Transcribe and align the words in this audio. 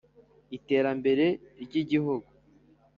iterambere 0.57 1.25
ry'igihugu. 1.63 2.29